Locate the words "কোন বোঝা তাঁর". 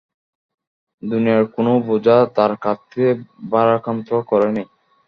1.53-2.51